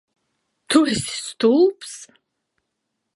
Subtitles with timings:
[0.69, 1.93] Tu esi stulbs?